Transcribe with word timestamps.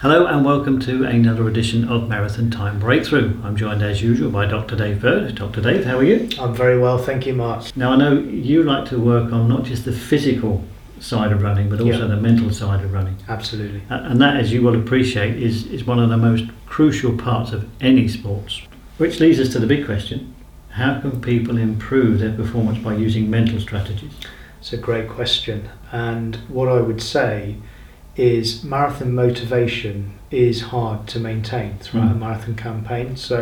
Hello 0.00 0.24
and 0.24 0.46
welcome 0.46 0.80
to 0.80 1.04
another 1.04 1.46
edition 1.46 1.86
of 1.86 2.08
Marathon 2.08 2.50
Time 2.50 2.78
Breakthrough. 2.78 3.38
I'm 3.44 3.54
joined 3.54 3.82
as 3.82 4.00
usual 4.00 4.30
by 4.30 4.46
Dr. 4.46 4.74
Dave 4.74 5.02
Bird. 5.02 5.34
Dr. 5.34 5.60
Dave, 5.60 5.84
how 5.84 5.98
are 5.98 6.02
you? 6.02 6.26
I'm 6.38 6.54
very 6.54 6.78
well, 6.78 6.96
thank 6.96 7.26
you, 7.26 7.34
Mark. 7.34 7.76
Now 7.76 7.92
I 7.92 7.96
know 7.96 8.14
you 8.18 8.62
like 8.62 8.88
to 8.88 8.98
work 8.98 9.30
on 9.30 9.46
not 9.46 9.64
just 9.64 9.84
the 9.84 9.92
physical 9.92 10.64
side 11.00 11.32
of 11.32 11.42
running, 11.42 11.68
but 11.68 11.80
also 11.80 12.00
Yeah. 12.00 12.06
the 12.06 12.16
mental 12.16 12.50
side 12.50 12.82
of 12.82 12.94
running. 12.94 13.16
Absolutely. 13.28 13.82
And 13.90 14.18
that, 14.22 14.36
as 14.36 14.52
you 14.52 14.62
will 14.62 14.74
appreciate, 14.74 15.36
is, 15.36 15.66
is 15.66 15.86
one 15.86 15.98
of 15.98 16.08
the 16.08 16.16
most 16.16 16.44
crucial 16.64 17.12
parts 17.16 17.52
of 17.52 17.68
any 17.82 18.08
sports. 18.08 18.62
Which 18.96 19.20
leads 19.20 19.38
us 19.38 19.50
to 19.50 19.58
the 19.58 19.66
big 19.66 19.84
question 19.84 20.34
how 20.70 20.98
can 21.00 21.20
people 21.20 21.58
improve 21.58 22.20
their 22.20 22.32
performance 22.32 22.78
by 22.78 22.94
using 22.94 23.28
mental 23.28 23.60
strategies? 23.60 24.12
It's 24.60 24.72
a 24.72 24.76
great 24.76 25.08
question. 25.08 25.68
And 25.90 26.36
what 26.48 26.68
I 26.68 26.80
would 26.80 27.02
say 27.02 27.56
is 28.20 28.62
marathon 28.62 29.14
motivation 29.14 30.12
is 30.30 30.60
hard 30.74 31.06
to 31.08 31.18
maintain 31.18 31.78
throughout 31.80 32.12
a 32.12 32.14
Mm. 32.14 32.20
marathon 32.20 32.54
campaign. 32.54 33.16
So 33.16 33.38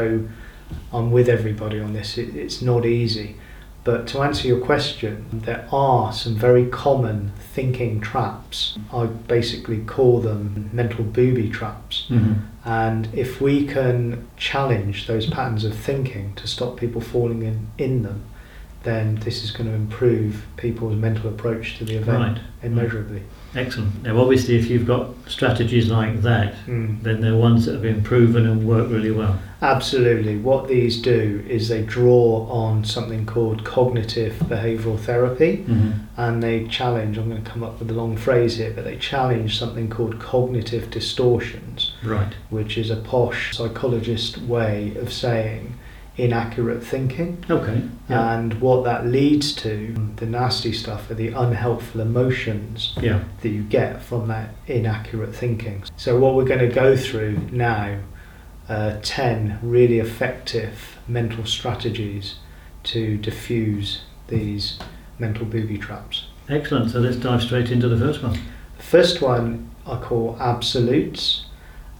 I'm 0.92 1.10
with 1.10 1.28
everybody 1.28 1.80
on 1.80 1.92
this. 1.92 2.16
It, 2.18 2.34
it's 2.37 2.62
not 2.62 2.87
easy. 2.87 3.37
But 3.84 4.06
to 4.09 4.20
answer 4.20 4.46
your 4.46 4.60
question, 4.60 5.24
there 5.32 5.66
are 5.73 6.12
some 6.12 6.34
very 6.34 6.66
common 6.66 7.32
thinking 7.54 8.01
traps. 8.01 8.78
I 8.92 9.06
basically 9.06 9.78
call 9.78 10.20
them 10.20 10.68
mental 10.73 11.04
booby 11.04 11.48
traps. 11.48 12.06
Mm-hmm. 12.10 12.32
And 12.65 13.09
if 13.15 13.40
we 13.40 13.66
can 13.66 14.29
challenge 14.37 15.07
those 15.07 15.26
patterns 15.26 15.65
of 15.65 15.74
thinking 15.74 16.35
to 16.37 16.46
stop 16.46 16.76
people 16.76 17.01
falling 17.01 17.42
in, 17.42 17.68
in 17.79 18.02
them, 18.02 18.24
then 18.89 19.17
this 19.17 19.45
is 19.45 19.51
going 19.51 19.69
to 19.69 19.75
improve 19.75 20.45
people's 20.57 20.97
mental 20.97 21.29
approach 21.29 21.77
to 21.79 21.85
the 21.85 21.97
event 21.97 22.19
Right. 22.19 22.39
immeasurably. 22.63 23.23
Excellent. 23.55 24.03
Now, 24.03 24.21
obviously, 24.21 24.57
if 24.57 24.69
you've 24.71 24.87
got 24.87 25.09
strategies 25.27 25.89
like 25.91 26.21
that, 26.23 26.55
Mm. 26.67 27.03
then 27.03 27.21
they're 27.23 27.35
ones 27.37 27.65
that 27.65 27.73
have 27.73 27.83
been 27.83 28.03
proven 28.03 28.47
and 28.47 28.66
work 28.66 28.91
really 28.91 29.11
well. 29.11 29.39
Absolutely. 29.63 30.37
What 30.37 30.69
these 30.69 30.99
do 31.01 31.43
is 31.49 31.69
they 31.69 31.83
draw 31.83 32.47
on 32.51 32.85
something 32.85 33.27
called 33.27 33.65
cognitive 33.65 34.35
behavioral 34.45 34.99
therapy 34.99 35.65
Mm-hmm. 35.69 35.91
and 36.16 36.43
they 36.43 36.66
challenge, 36.69 37.16
I'm 37.19 37.29
going 37.31 37.43
to 37.43 37.51
come 37.51 37.65
up 37.65 37.79
with 37.81 37.91
a 37.91 37.95
long 37.95 38.16
phrase 38.16 38.59
here, 38.59 38.73
but 38.75 38.85
they 38.85 38.97
challenge 38.97 39.59
something 39.59 39.89
called 39.89 40.19
cognitive 40.21 40.91
distortions. 40.91 41.93
Right. 42.05 42.35
which 42.51 42.77
is 42.79 42.91
a 42.91 42.97
posh 42.97 43.57
psychologist 43.57 44.39
way 44.43 44.93
of 45.01 45.13
saying 45.13 45.75
inaccurate 46.19 46.83
thinking. 46.83 47.43
Okay. 47.49 47.83
Yeah. 48.11 48.35
And 48.35 48.61
what 48.61 48.85
that 48.85 49.07
leads 49.07 49.55
to, 49.57 49.95
the 50.16 50.27
nasty 50.27 50.73
stuff, 50.73 51.10
are 51.10 51.15
the 51.15 51.29
unhelpful 51.29 52.01
emotions 52.01 52.95
yeah. 53.01 53.25
that 53.41 53.49
you 53.49 53.63
get 53.63 54.02
from 54.02 54.29
that 54.29 54.55
inaccurate 54.66 55.35
thinking. 55.35 55.85
So, 55.97 56.19
what 56.19 56.35
we're 56.35 56.45
going 56.45 56.69
to 56.69 56.75
go 56.75 56.97
through 56.97 57.38
now 57.52 58.01
uh, 58.69 58.99
10 59.02 59.60
really 59.63 59.99
effective 59.99 60.99
mental 61.09 61.47
strategies 61.47 62.37
to 62.82 63.16
diffuse 63.16 64.03
these 64.28 64.78
mental 65.19 65.47
booby 65.47 65.78
traps. 65.78 66.27
Excellent. 66.49 66.91
So 66.91 67.00
let's 67.00 67.16
dive 67.16 67.43
straight 67.43 67.71
into 67.71 67.88
the 67.88 67.99
first 67.99 68.22
one. 68.22 68.38
The 68.77 68.82
first 68.82 69.21
one 69.21 69.71
I 69.87 69.97
call 69.97 70.37
absolutes, 70.41 71.47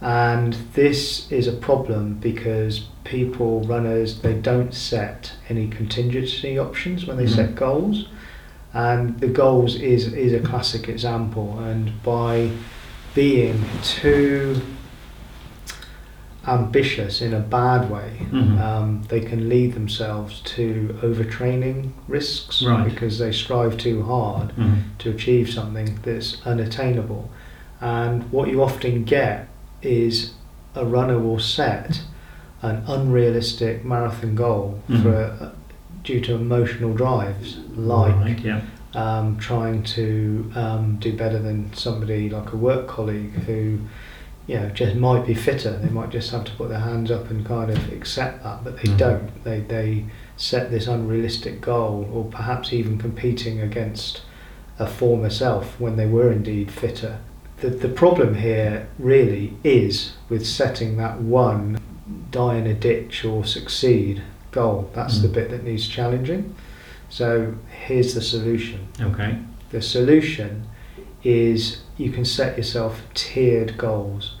and 0.01 0.53
this 0.73 1.29
is 1.31 1.47
a 1.47 1.51
problem 1.51 2.13
because 2.15 2.85
people, 3.03 3.61
runners, 3.63 4.21
they 4.21 4.33
don't 4.33 4.73
set 4.73 5.33
any 5.49 5.67
contingency 5.67 6.57
options 6.57 7.05
when 7.05 7.17
they 7.17 7.25
Mhm. 7.25 7.35
set 7.35 7.55
goals, 7.55 8.07
and 8.73 9.19
the 9.19 9.27
goals 9.27 9.75
is 9.75 10.13
is 10.13 10.31
a 10.33 10.39
classic 10.39 10.87
example. 10.87 11.59
And 11.59 11.91
by 12.03 12.49
being 13.15 13.63
too 13.83 14.61
ambitious 16.47 17.21
in 17.21 17.33
a 17.33 17.39
bad 17.39 17.89
way, 17.91 18.11
Mhm. 18.31 18.59
um, 18.61 19.01
they 19.09 19.19
can 19.19 19.49
lead 19.49 19.73
themselves 19.73 20.41
to 20.55 20.97
overtraining 21.03 21.89
risks 22.07 22.63
Right. 22.65 22.85
because 22.91 23.19
they 23.19 23.31
strive 23.31 23.77
too 23.77 24.03
hard 24.03 24.49
Mm-hmm. 24.57 24.73
to 24.99 25.09
achieve 25.09 25.49
something 25.49 25.99
that's 26.03 26.37
unattainable. 26.45 27.29
And 27.81 28.23
what 28.31 28.49
you 28.49 28.63
often 28.63 29.03
get 29.03 29.48
is 29.81 30.33
a 30.75 30.85
runner 30.85 31.17
will 31.19 31.39
set 31.39 32.01
an 32.61 32.83
unrealistic 32.87 33.85
marathon 33.85 34.35
goal 34.35 34.79
Mhm. 34.89 35.01
for 35.03 35.13
a, 35.13 35.51
due 36.03 36.19
to 36.21 36.35
emotional 36.35 36.93
drives, 36.93 37.57
like 37.75 38.15
Right. 38.15 38.39
Yeah. 38.39 38.61
um, 38.95 39.37
trying 39.37 39.83
to 39.83 40.51
um, 40.55 40.97
do 40.99 41.13
better 41.15 41.39
than 41.39 41.71
somebody 41.73 42.29
like 42.29 42.51
a 42.53 42.57
work 42.57 42.87
colleague 42.87 43.33
who 43.45 43.79
you 44.47 44.55
know 44.59 44.67
just 44.69 44.95
might 44.95 45.27
be 45.27 45.35
fitter 45.35 45.77
they 45.77 45.89
might 45.89 46.09
just 46.09 46.31
have 46.31 46.43
to 46.43 46.51
put 46.53 46.69
their 46.69 46.79
hands 46.79 47.11
up 47.11 47.29
and 47.29 47.45
kind 47.45 47.69
of 47.69 47.93
accept 47.93 48.43
that 48.43 48.63
but 48.63 48.77
they 48.77 48.89
Mhm. 48.89 48.97
don't 48.97 49.43
they 49.43 49.59
they 49.59 50.05
set 50.37 50.71
this 50.71 50.87
unrealistic 50.87 51.61
goal 51.61 52.09
or 52.11 52.23
perhaps 52.25 52.73
even 52.73 52.97
competing 52.97 53.61
against 53.61 54.21
a 54.79 54.87
former 54.87 55.29
self 55.29 55.79
when 55.79 55.95
they 55.97 56.07
were 56.07 56.31
indeed 56.31 56.71
fitter 56.71 57.17
the, 57.61 57.69
the 57.69 57.89
problem 57.89 58.35
here 58.35 58.87
really 58.97 59.53
is 59.63 60.13
with 60.29 60.45
setting 60.45 60.97
that 60.97 61.19
one 61.21 61.79
die 62.31 62.55
in 62.55 62.67
a 62.67 62.73
ditch 62.73 63.25
or 63.25 63.43
succeed 63.45 64.21
goal 64.51 64.89
that's 64.93 65.19
the 65.21 65.27
Mm. 65.27 65.33
bit 65.33 65.49
that 65.51 65.63
needs 65.63 65.87
challenging 65.87 66.55
so 67.11 67.55
here's 67.87 68.13
the 68.13 68.21
solution. 68.21 68.87
Okay. 69.01 69.39
The 69.71 69.81
solution 69.81 70.67
is 71.23 71.81
you 71.97 72.11
can 72.11 72.23
set 72.23 72.55
yourself 72.55 73.01
tiered 73.15 73.77
goals 73.79 74.35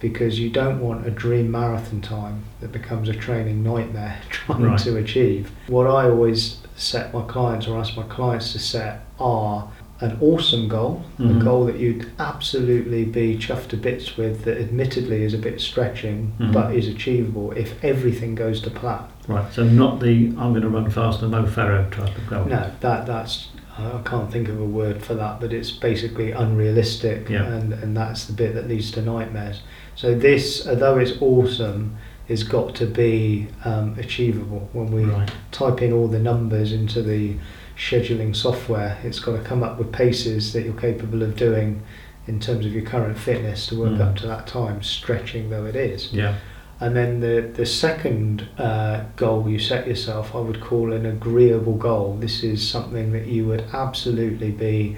because 0.00 0.38
you 0.40 0.48
don't 0.48 0.80
want 0.80 1.06
a 1.06 1.10
dream 1.10 1.50
marathon 1.50 2.00
time 2.00 2.44
that 2.60 2.72
becomes 2.72 3.08
a 3.10 3.12
training 3.12 3.62
nightmare 3.62 4.20
trying 4.30 4.62
Right. 4.62 4.78
to 4.80 4.96
achieve. 4.96 5.50
What 5.66 5.86
I 5.86 6.08
always 6.08 6.58
set 6.76 7.12
my 7.12 7.22
clients 7.22 7.66
or 7.68 7.78
ask 7.78 7.94
my 7.96 8.02
clients 8.04 8.52
to 8.52 8.58
set 8.58 9.04
are 9.20 9.70
an 10.00 10.16
awesome 10.20 10.68
goal, 10.68 11.02
Mhm. 11.18 11.40
a 11.40 11.44
goal 11.44 11.64
that 11.66 11.78
you'd 11.78 12.06
absolutely 12.18 13.04
be 13.04 13.36
chuffed 13.38 13.68
to 13.68 13.76
bits 13.76 14.16
with 14.16 14.44
that 14.44 14.58
admittedly 14.58 15.22
is 15.22 15.32
a 15.34 15.38
bit 15.38 15.60
stretching 15.60 16.32
Mhm. 16.38 16.52
but 16.52 16.74
is 16.74 16.88
achievable 16.88 17.52
if 17.56 17.82
everything 17.84 18.34
goes 18.34 18.60
to 18.62 18.70
plan. 18.70 18.98
Right. 19.28 19.50
So 19.52 19.62
not 19.64 20.00
the 20.00 20.32
I'm 20.36 20.50
going 20.50 20.62
to 20.62 20.68
run 20.68 20.90
faster 20.90 21.26
Mo 21.28 21.44
Farah 21.44 21.90
type 21.90 22.16
of 22.18 22.26
goal. 22.28 22.44
No, 22.46 22.66
that 22.80 23.06
that's 23.06 23.48
I 23.76 23.98
can't 24.04 24.30
think 24.30 24.48
of 24.48 24.60
a 24.60 24.64
word 24.64 25.02
for 25.02 25.14
that, 25.14 25.40
but 25.40 25.52
it's 25.52 25.72
basically 25.72 26.30
unrealistic, 26.30 27.28
Yeah. 27.28 27.44
and 27.52 27.72
and 27.72 27.96
that's 27.96 28.24
the 28.26 28.32
bit 28.32 28.54
that 28.54 28.68
leads 28.68 28.90
to 28.92 29.02
nightmares. 29.02 29.62
So 29.96 30.14
this, 30.14 30.66
although 30.68 30.98
it's 30.98 31.14
awesome, 31.20 31.96
has 32.28 32.42
got 32.44 32.74
to 32.76 32.86
be 32.86 33.48
um, 33.64 33.94
achievable. 33.98 34.68
When 34.72 34.90
we 34.92 35.04
Right. 35.04 35.30
type 35.52 35.82
in 35.82 35.92
all 35.92 36.06
the 36.08 36.18
numbers 36.20 36.72
into 36.72 37.02
the 37.02 37.34
scheduling 37.76 38.34
software, 38.34 38.98
it's 39.02 39.18
got 39.18 39.32
to 39.36 39.42
come 39.42 39.62
up 39.62 39.78
with 39.78 39.92
paces 39.92 40.52
that 40.52 40.64
you're 40.64 40.74
capable 40.74 41.22
of 41.22 41.36
doing 41.36 41.82
in 42.26 42.40
terms 42.40 42.64
of 42.64 42.72
your 42.72 42.84
current 42.84 43.18
fitness 43.18 43.66
to 43.66 43.78
work 43.78 43.92
Mm. 43.92 44.00
up 44.00 44.16
to 44.16 44.26
that 44.26 44.46
time, 44.46 44.82
stretching 44.82 45.50
though 45.50 45.66
it 45.66 45.76
is. 45.76 46.12
Yeah. 46.12 46.36
And 46.80 46.96
then 46.96 47.20
the, 47.20 47.50
the 47.54 47.66
second 47.66 48.48
uh, 48.58 49.04
goal 49.16 49.48
you 49.48 49.58
set 49.58 49.86
yourself, 49.86 50.34
I 50.34 50.38
would 50.40 50.60
call 50.60 50.92
an 50.92 51.06
agreeable 51.06 51.74
goal. 51.76 52.16
This 52.18 52.42
is 52.42 52.66
something 52.68 53.12
that 53.12 53.26
you 53.26 53.46
would 53.46 53.64
absolutely 53.72 54.50
be 54.50 54.96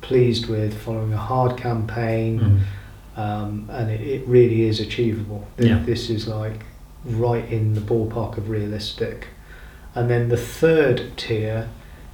pleased 0.00 0.46
with 0.48 0.78
following 0.80 1.12
a 1.12 1.16
hard 1.18 1.56
campaign, 1.56 2.40
Mm. 3.16 3.20
um, 3.20 3.68
and 3.70 3.90
it, 3.90 4.00
it 4.00 4.26
really 4.28 4.62
is 4.62 4.78
achievable. 4.80 5.48
Yeah. 5.58 5.82
This 5.84 6.08
is 6.10 6.28
like 6.28 6.64
right 7.04 7.44
in 7.50 7.74
the 7.74 7.80
ballpark 7.80 8.38
of 8.38 8.48
realistic. 8.48 9.28
And 9.94 10.08
then 10.08 10.28
the 10.28 10.36
third 10.36 11.16
tier 11.16 11.68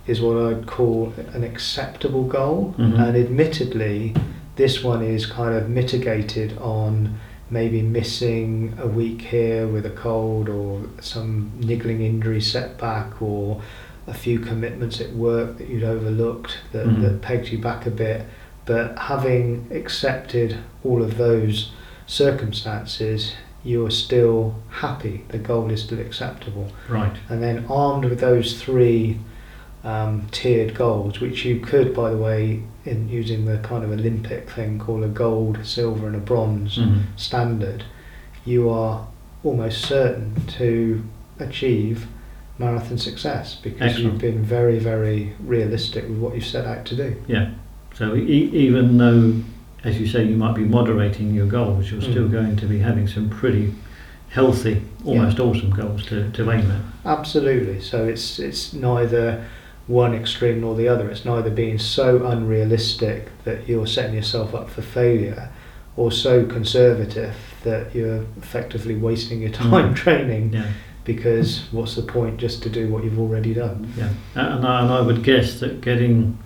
is 0.06 0.20
what 0.20 0.36
I'd 0.36 0.66
call 0.66 1.12
an 1.32 1.44
acceptable 1.44 2.24
goal, 2.24 2.74
Mhm. 2.78 2.98
and 2.98 3.16
admittedly, 3.16 4.14
this 4.56 4.84
one 4.84 5.02
is 5.02 5.26
kind 5.26 5.54
of 5.56 5.68
mitigated 5.68 6.56
on 6.58 7.14
maybe 7.50 7.82
missing 7.82 8.72
a 8.80 8.86
week 8.86 9.22
here 9.22 9.66
with 9.66 9.84
a 9.86 9.90
cold 9.90 10.48
or 10.48 10.80
some 11.00 11.50
niggling 11.60 12.00
injury 12.02 12.40
setback 12.40 13.20
or 13.22 13.60
a 14.06 14.14
few 14.14 14.38
commitments 14.38 15.00
at 15.00 15.12
work 15.14 15.58
that 15.58 15.68
you'd 15.68 15.84
overlooked 15.84 16.58
that, 16.72 16.86
Mhm. 16.86 17.02
that 17.02 17.22
pegged 17.22 17.48
you 17.50 17.58
back 17.58 17.86
a 17.86 17.90
bit. 17.90 18.22
But 18.66 18.98
having 18.98 19.66
accepted 19.70 20.56
all 20.82 21.02
of 21.02 21.16
those 21.16 21.70
circumstances, 22.06 23.32
you're 23.62 23.90
still 23.90 24.54
happy. 24.68 25.24
The 25.28 25.38
goal 25.38 25.70
is 25.70 25.82
still 25.82 26.00
acceptable. 26.00 26.68
Right. 26.88 27.16
And 27.28 27.42
then 27.42 27.64
armed 27.68 28.04
with 28.04 28.20
those 28.20 28.60
three 28.60 29.18
um, 29.84 30.26
tiered 30.30 30.74
goals, 30.74 31.20
which 31.20 31.44
you 31.44 31.60
could, 31.60 31.94
by 31.94 32.10
the 32.10 32.16
way, 32.16 32.62
in 32.84 33.08
using 33.08 33.44
the 33.44 33.58
kind 33.58 33.84
of 33.84 33.90
Olympic 33.90 34.48
thing 34.50 34.78
called 34.78 35.04
a 35.04 35.08
gold, 35.08 35.58
silver, 35.62 36.06
and 36.06 36.16
a 36.16 36.20
bronze 36.20 36.78
Mhm. 36.78 37.02
standard, 37.16 37.84
you 38.44 38.68
are 38.70 39.06
almost 39.42 39.82
certain 39.82 40.34
to 40.58 41.02
achieve 41.38 42.06
marathon 42.58 42.96
success 42.98 43.56
because 43.62 43.80
Excellent. 43.92 44.12
you've 44.12 44.20
been 44.22 44.42
very, 44.42 44.78
very 44.78 45.32
realistic 45.44 46.08
with 46.08 46.18
what 46.18 46.34
you've 46.34 46.46
set 46.46 46.64
out 46.66 46.84
to 46.86 46.96
do. 46.96 47.16
Yeah. 47.26 47.50
So 47.94 48.14
e- 48.16 48.50
even 48.52 48.96
though 48.98 49.34
as 49.82 50.00
you 50.00 50.06
say, 50.06 50.24
you 50.24 50.34
might 50.34 50.54
be 50.54 50.64
moderating 50.64 51.34
your 51.34 51.44
goals. 51.46 51.90
You're 51.90 52.00
still 52.00 52.26
Mm. 52.28 52.32
going 52.32 52.56
to 52.56 52.64
be 52.64 52.78
having 52.78 53.06
some 53.06 53.28
pretty 53.28 53.74
healthy, 54.30 54.80
almost 55.04 55.38
awesome 55.38 55.68
goals 55.68 56.06
to, 56.06 56.30
to 56.30 56.50
aim 56.50 56.70
at. 56.70 56.80
Absolutely. 57.04 57.80
So 57.80 58.06
it's 58.06 58.38
it's 58.38 58.72
neither 58.72 59.44
one 59.86 60.14
extreme 60.14 60.60
nor 60.60 60.74
the 60.74 60.88
other. 60.88 61.08
It's 61.10 61.24
neither 61.24 61.50
being 61.50 61.78
so 61.78 62.24
unrealistic 62.26 63.28
that 63.44 63.68
you're 63.68 63.86
setting 63.86 64.14
yourself 64.14 64.54
up 64.54 64.70
for 64.70 64.82
failure, 64.82 65.50
or 65.96 66.10
so 66.10 66.44
conservative 66.46 67.34
that 67.62 67.94
you're 67.94 68.24
effectively 68.38 68.96
wasting 68.96 69.40
your 69.40 69.50
time 69.50 69.92
Mm. 69.92 69.96
training. 70.04 70.52
Yeah, 70.52 70.66
Because 71.04 71.68
what's 71.70 71.94
the 71.96 72.02
point 72.02 72.38
just 72.38 72.62
to 72.62 72.70
do 72.70 72.88
what 72.88 73.04
you've 73.04 73.18
already 73.18 73.52
done? 73.54 73.92
yeah. 73.96 74.08
And 74.34 74.66
I, 74.66 74.82
and 74.82 74.90
I 74.92 75.00
would 75.00 75.22
guess 75.22 75.60
that 75.60 75.80
getting 75.82 76.38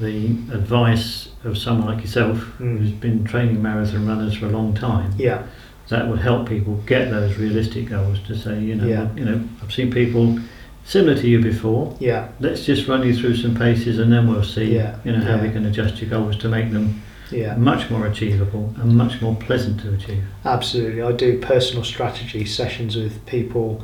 the 0.00 0.26
advice 0.52 1.28
of 1.44 1.58
someone 1.58 1.86
like 1.86 2.00
yourself, 2.02 2.38
Mm. 2.58 2.78
who's 2.78 2.90
been 2.92 3.24
training 3.24 3.62
marathon 3.62 4.06
runners 4.06 4.34
for 4.34 4.46
a 4.46 4.50
long 4.50 4.72
time, 4.74 5.12
Yeah. 5.18 5.42
that 5.90 6.08
would 6.08 6.20
help 6.20 6.48
people 6.48 6.80
get 6.86 7.10
those 7.10 7.36
realistic 7.36 7.90
goals 7.90 8.18
to 8.26 8.34
say, 8.34 8.58
you 8.60 8.74
know, 8.76 8.86
Yeah. 8.86 9.08
you 9.14 9.24
know, 9.26 9.40
I've 9.62 9.72
seen 9.72 9.90
people 9.92 10.38
similar 10.84 11.14
to 11.20 11.28
you 11.28 11.40
before. 11.40 11.96
Yeah. 12.00 12.28
Let's 12.40 12.64
just 12.64 12.88
run 12.88 13.02
you 13.06 13.14
through 13.16 13.36
some 13.36 13.54
paces, 13.54 13.98
and 13.98 14.12
then 14.12 14.28
we'll 14.28 14.44
see, 14.44 14.74
Yeah, 14.74 14.96
you 15.04 15.12
know, 15.12 15.20
how 15.24 15.38
we 15.42 15.50
can 15.50 15.64
adjust 15.66 16.00
your 16.00 16.10
goals 16.10 16.36
to 16.38 16.48
make 16.48 16.72
them 16.72 17.02
Yeah. 17.30 17.54
much 17.56 17.90
more 17.90 18.06
achievable 18.06 18.74
and 18.80 18.96
much 18.96 19.20
more 19.22 19.34
pleasant 19.36 19.80
to 19.80 19.94
achieve. 19.94 20.22
Absolutely. 20.44 21.02
I 21.02 21.12
do 21.12 21.38
personal 21.38 21.84
strategy 21.84 22.44
sessions 22.44 22.96
with 22.96 23.24
people 23.26 23.82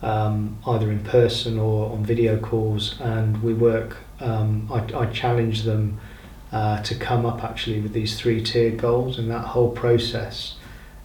um, 0.00 0.58
either 0.66 0.92
in 0.92 1.00
person 1.00 1.58
or 1.58 1.90
on 1.92 2.04
video 2.04 2.38
calls, 2.38 2.94
and 3.00 3.42
we 3.42 3.52
work. 3.52 3.96
Um, 4.20 4.68
I, 4.72 4.78
I 4.96 5.06
challenge 5.06 5.62
them 5.62 5.98
uh, 6.52 6.80
to 6.82 6.94
come 6.94 7.26
up 7.26 7.42
actually 7.44 7.80
with 7.80 7.92
these 7.92 8.16
three 8.18 8.40
tiered 8.42 8.78
goals, 8.78 9.18
and 9.18 9.28
that 9.30 9.44
whole 9.46 9.70
process 9.70 10.54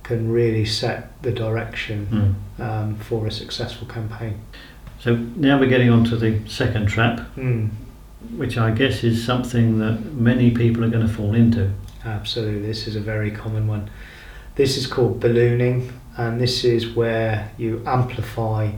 can 0.03 0.31
really 0.31 0.63
set 0.65 1.19
the 1.23 1.31
direction 1.31 2.37
Mm. 2.59 2.63
um, 2.63 2.95
for 2.97 3.25
a 3.25 3.31
successful 3.31 3.87
campaign. 3.87 4.41
So 5.03 5.15
now 5.15 5.59
we're 5.59 5.67
getting 5.67 5.89
on 5.89 6.05
to 6.05 6.15
the 6.15 6.39
second 6.47 6.87
trap, 6.87 7.19
Mm, 7.35 7.71
which 8.37 8.57
I 8.57 8.71
guess 8.71 9.03
is 9.03 9.21
something 9.25 9.79
that 9.79 10.13
many 10.13 10.51
people 10.51 10.81
are 10.85 10.89
going 10.89 11.05
to 11.05 11.13
fall 11.13 11.35
into. 11.35 11.71
absolutely. 12.05 12.61
This 12.65 12.87
is 12.87 12.95
a 12.95 13.01
very 13.01 13.29
common 13.29 13.67
one. 13.67 13.89
This 14.55 14.77
is 14.77 14.87
called 14.87 15.19
ballooning, 15.19 15.91
and 16.15 16.39
this 16.39 16.63
is 16.63 16.95
where 16.95 17.51
you 17.57 17.81
amplify 17.85 18.71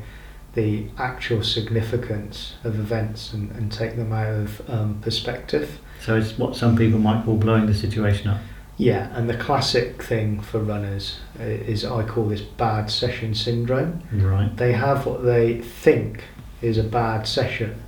the 0.55 0.87
actual 0.97 1.43
significance 1.43 2.55
of 2.63 2.79
events 2.79 3.31
and, 3.33 3.51
and 3.51 3.71
take 3.71 3.95
them 3.95 4.11
out 4.11 4.33
of 4.33 4.69
um, 4.69 4.99
perspective. 5.01 5.79
So 6.01 6.15
it's 6.17 6.39
what 6.39 6.55
some 6.55 6.75
people 6.75 6.97
might 6.97 7.23
call 7.23 7.35
blowing 7.37 7.67
the 7.67 7.73
situation 7.73 8.29
up. 8.29 8.41
Yeah, 8.77 9.09
and 9.17 9.29
the 9.29 9.37
classic 9.37 10.03
thing 10.03 10.41
for 10.41 10.59
runners 10.59 11.19
is 11.39 11.85
I 11.85 12.03
call 12.03 12.27
this 12.27 12.41
bad 12.41 12.91
session 12.91 13.33
syndrome. 13.33 14.01
Right. 14.11 14.55
They 14.57 14.73
have 14.73 15.05
what 15.05 15.23
they 15.23 15.59
think 15.61 16.25
is 16.61 16.77
a 16.77 16.83
bad 16.83 17.25
session, 17.27 17.81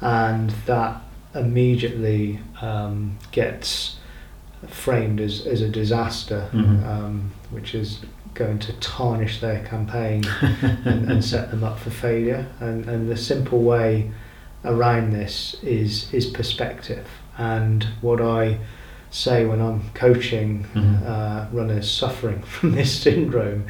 and 0.00 0.50
that 0.66 1.00
immediately 1.34 2.40
um, 2.62 3.18
gets 3.32 3.98
framed 4.68 5.20
as, 5.20 5.46
as 5.46 5.60
a 5.60 5.68
disaster, 5.68 6.48
Mhm. 6.52 6.86
um, 6.86 7.32
which 7.50 7.74
is 7.74 8.00
going 8.32 8.58
to 8.60 8.72
tarnish 8.74 9.40
their 9.40 9.62
campaign 9.64 10.24
and, 10.40 11.10
and 11.10 11.24
set 11.24 11.50
them 11.50 11.62
up 11.62 11.78
for 11.78 11.90
failure. 11.90 12.46
And, 12.60 12.88
and 12.88 13.08
the 13.10 13.16
simple 13.16 13.62
way 13.62 14.10
around 14.64 15.12
this 15.12 15.56
is 15.62 16.12
is 16.14 16.24
perspective. 16.26 17.06
And 17.36 17.84
what 18.00 18.20
I 18.22 18.58
say 19.14 19.44
when 19.44 19.60
I'm 19.60 19.80
coaching 19.94 20.66
Mhm. 20.74 21.06
uh, 21.06 21.46
runners 21.52 21.88
suffering 21.90 22.42
from 22.54 22.72
this 22.74 22.92
syndrome 23.00 23.64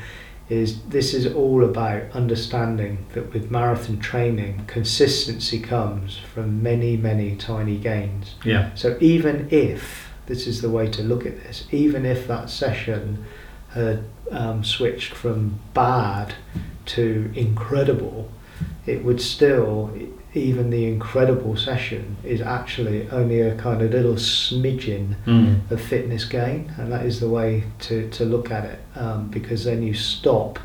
is 0.48 0.80
this 0.88 1.12
is 1.14 1.26
all 1.34 1.62
about 1.64 2.02
understanding 2.12 2.98
that 3.14 3.32
with 3.32 3.50
marathon 3.50 3.98
training, 3.98 4.62
consistency 4.66 5.58
comes 5.58 6.18
from 6.32 6.62
many, 6.62 6.96
many 6.96 7.34
tiny 7.36 7.76
gains. 7.78 8.34
Yeah. 8.44 8.70
So 8.74 8.96
even 9.00 9.48
if 9.50 10.08
this 10.26 10.46
is 10.46 10.60
the 10.62 10.70
way 10.70 10.86
to 10.88 11.02
look 11.02 11.24
at 11.26 11.42
this, 11.44 11.64
even 11.70 12.04
if 12.06 12.26
that 12.28 12.50
session 12.50 13.24
had 13.70 14.04
um, 14.30 14.64
switched 14.64 15.12
from 15.14 15.58
bad 15.74 16.34
to 16.86 17.30
incredible, 17.34 18.30
it 18.86 19.02
would 19.04 19.20
still, 19.20 19.90
even 20.34 20.70
the 20.70 20.84
incredible 20.86 21.56
session 21.56 22.16
is 22.24 22.40
actually 22.40 23.08
only 23.10 23.40
a 23.40 23.54
kind 23.56 23.80
of 23.82 23.90
little 23.92 24.14
smidgen 24.14 25.14
Mm. 25.26 25.70
of 25.70 25.80
fitness 25.80 26.24
gain, 26.24 26.72
and 26.76 26.92
that 26.92 27.06
is 27.06 27.20
the 27.20 27.28
way 27.28 27.64
to, 27.80 28.08
to 28.10 28.24
look 28.24 28.50
at 28.50 28.64
it 28.64 28.80
um, 28.96 29.28
because 29.28 29.64
then 29.64 29.82
you 29.82 29.94
stop 29.94 30.58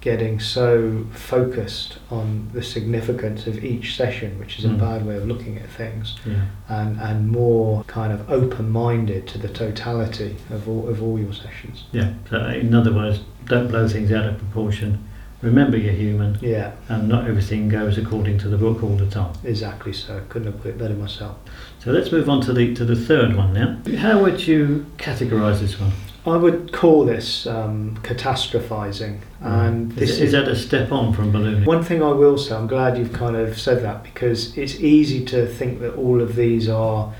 getting 0.00 0.38
so 0.38 1.04
focused 1.12 1.98
on 2.10 2.48
the 2.52 2.62
significance 2.62 3.46
of 3.48 3.64
each 3.64 3.96
session, 3.96 4.38
which 4.38 4.58
is 4.58 4.64
a 4.64 4.68
Mm. 4.68 4.78
bad 4.78 5.06
way 5.06 5.16
of 5.16 5.26
looking 5.26 5.56
at 5.58 5.68
things 5.68 6.16
Yeah. 6.24 6.34
and, 6.68 6.98
and 7.00 7.28
more 7.28 7.82
kind 7.88 8.12
of 8.12 8.30
open-minded 8.30 9.26
to 9.28 9.38
the 9.38 9.48
totality 9.48 10.36
of 10.50 10.68
all, 10.68 10.88
of 10.88 11.02
all 11.02 11.18
your 11.18 11.32
sessions. 11.32 11.84
Yeah. 11.92 12.12
So 12.30 12.36
in 12.46 12.74
other 12.74 12.92
words, 12.92 13.20
don't 13.46 13.68
blow 13.68 13.88
things 13.88 14.12
out 14.12 14.26
of 14.26 14.38
proportion. 14.38 14.98
Remember 15.40 15.76
you're 15.76 15.92
human, 15.92 16.36
Yeah, 16.40 16.72
and 16.88 17.08
not 17.08 17.28
everything 17.28 17.68
goes 17.68 17.96
according 17.96 18.38
to 18.38 18.48
the 18.48 18.56
book 18.56 18.82
all 18.82 18.96
the 18.96 19.06
time. 19.06 19.32
exactly 19.44 19.92
so. 19.92 20.16
i 20.16 20.20
Couldn't 20.28 20.52
have 20.52 20.60
put 20.62 20.70
it 20.70 20.78
better 20.78 20.94
myself. 20.94 21.36
So 21.78 21.92
let's 21.92 22.10
move 22.10 22.28
on 22.28 22.40
to 22.42 22.52
the 22.52 22.74
to 22.74 22.84
the 22.84 22.96
third 22.96 23.36
one 23.36 23.52
now. 23.54 23.78
How 23.98 24.20
would 24.22 24.46
you 24.46 24.86
categorise 24.98 25.60
this 25.60 25.78
one? 25.78 25.92
I 26.26 26.36
would 26.36 26.72
call 26.72 27.06
this 27.06 27.46
um, 27.46 27.96
catastrophizing, 28.02 29.20
and 29.40 29.92
is, 29.92 29.98
this 29.98 30.20
is 30.20 30.32
that 30.32 30.48
a 30.48 30.56
step 30.56 30.90
on 30.90 31.12
from 31.14 31.30
ballooning? 31.30 31.64
One 31.64 31.84
thing 31.84 32.02
I 32.02 32.10
will 32.10 32.36
say, 32.36 32.54
I'm 32.54 32.66
glad 32.66 32.98
you've 32.98 33.12
kind 33.12 33.36
of 33.36 33.58
said 33.58 33.82
that 33.84 34.02
because 34.02 34.56
it's 34.58 34.74
easy 34.80 35.24
to 35.26 35.46
think 35.46 35.80
that 35.80 35.94
all 35.94 36.20
of 36.20 36.34
these 36.34 36.68
are 36.68 37.14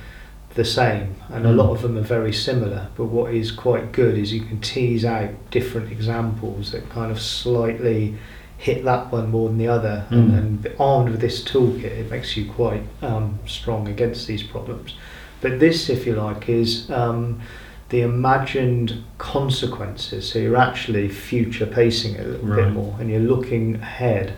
the 0.59 0.65
same 0.65 1.15
and 1.35 1.47
a 1.47 1.51
Mm. 1.53 1.57
lot 1.57 1.71
of 1.71 1.81
them 1.83 1.97
are 1.97 2.09
very 2.19 2.33
similar. 2.33 2.83
But 2.97 3.07
what 3.17 3.33
is 3.33 3.51
quite 3.53 3.93
good 3.93 4.15
is 4.19 4.33
you 4.33 4.43
can 4.51 4.59
tease 4.61 5.05
out 5.05 5.31
different 5.51 5.91
examples 5.93 6.73
that 6.73 6.85
kind 6.91 7.11
of 7.13 7.21
slightly 7.21 8.15
hit 8.59 8.85
that 8.85 9.13
one 9.13 9.31
more 9.31 9.49
than 9.49 9.59
the 9.59 9.69
other. 9.69 10.05
And, 10.11 10.31
Mm. 10.33 10.39
and 10.39 10.69
armed 10.81 11.11
with 11.13 11.21
this 11.21 11.43
toolkit, 11.45 11.93
it 12.03 12.11
makes 12.11 12.37
you 12.37 12.45
quite 12.61 12.83
um, 13.03 13.39
strong 13.47 13.87
against 13.89 14.27
these 14.27 14.43
problems. 14.43 14.95
But 15.41 15.61
this, 15.61 15.89
if 15.89 16.05
you 16.07 16.15
like, 16.17 16.49
is 16.49 16.91
um, 16.91 17.39
the 17.91 18.01
imagined 18.01 18.89
consequences. 19.19 20.29
So 20.29 20.39
you're 20.41 20.57
actually 20.71 21.09
future 21.09 21.67
pacing 21.67 22.15
it 22.17 22.27
a 22.27 22.29
little 22.33 22.47
Right. 22.49 22.65
bit 22.65 22.73
more 22.75 22.95
and 22.99 23.09
you're 23.11 23.29
looking 23.35 23.77
ahead 23.77 24.33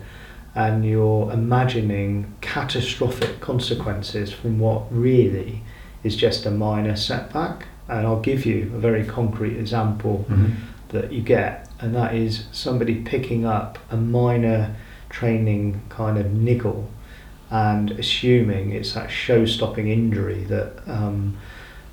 and 0.53 0.85
you're 0.85 1.31
imagining 1.31 2.25
catastrophic 2.41 3.39
consequences 3.39 4.31
from 4.31 4.59
what 4.59 4.83
really 4.91 5.63
is 6.03 6.15
just 6.15 6.45
a 6.45 6.51
minor 6.51 6.95
setback. 6.95 7.65
And 7.87 8.07
I'll 8.07 8.21
give 8.21 8.45
you 8.45 8.71
a 8.75 8.79
very 8.79 9.03
concrete 9.03 9.57
example 9.57 10.25
Mhm. 10.29 10.51
that 10.89 11.11
you 11.11 11.21
get, 11.21 11.67
and 11.79 11.93
that 11.95 12.13
is 12.15 12.45
somebody 12.51 12.95
picking 12.95 13.45
up 13.45 13.77
a 13.91 13.97
minor 13.97 14.75
training 15.09 15.81
kind 15.89 16.17
of 16.17 16.31
niggle 16.31 16.89
and 17.49 17.91
assuming 17.91 18.71
it's 18.71 18.93
that 18.93 19.11
show-stopping 19.11 19.89
injury 19.89 20.45
that 20.47 20.71
um, 20.87 21.35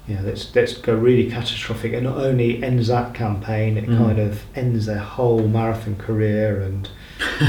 you 0.07 0.15
know 0.15 0.21
let's 0.25 0.55
let's 0.55 0.75
go 0.75 0.95
really 0.95 1.29
catastrophic. 1.29 1.93
It 1.93 2.03
not 2.05 2.17
only 2.17 2.63
ends 2.63 2.87
that 2.89 3.15
campaign, 3.15 3.77
it 3.77 3.87
Mm. 3.89 3.99
kind 3.99 4.19
of 4.21 4.43
ends 4.55 4.87
their 4.87 4.99
whole 5.01 5.49
marathon 5.49 5.97
career, 5.97 6.61
and 6.63 6.89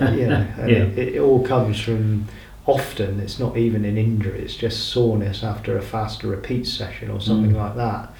uh, 0.00 0.10
you 0.12 0.26
know, 0.28 0.46
and 0.58 0.70
Yeah. 0.70 0.78
it, 0.96 0.98
it 1.16 1.20
all 1.20 1.42
comes 1.44 1.78
from. 1.78 2.26
Often 2.68 3.18
it's 3.20 3.38
not 3.40 3.56
even 3.56 3.84
an 3.86 3.96
injury; 3.96 4.40
it's 4.42 4.54
just 4.54 4.90
soreness 4.90 5.42
after 5.42 5.76
a 5.76 5.82
faster 5.82 6.28
repeat 6.28 6.66
session 6.66 7.10
or 7.10 7.20
something 7.20 7.52
Mm. 7.54 7.56
like 7.64 7.76
that. 7.76 8.12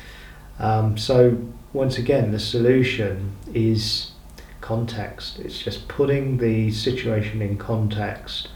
Um, 0.58 0.96
so 0.96 1.36
once 1.72 1.98
again, 1.98 2.32
the 2.32 2.38
solution 2.40 3.32
is 3.54 4.10
context. 4.62 5.38
It's 5.38 5.58
just 5.58 5.86
putting 5.86 6.38
the 6.38 6.70
situation 6.72 7.42
in 7.42 7.58
context. 7.58 8.48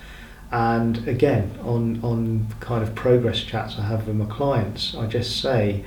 And 0.51 1.07
again, 1.07 1.53
on, 1.63 2.01
on 2.03 2.49
kind 2.61 2.83
of 2.83 2.95
progress 2.95 3.41
chats 3.41 3.79
I 3.79 3.83
have 3.83 4.07
with 4.07 4.17
my 4.17 4.25
clients, 4.27 4.95
I 4.95 5.07
just 5.07 5.41
say, 5.41 5.85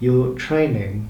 you're 0.00 0.34
training 0.34 1.08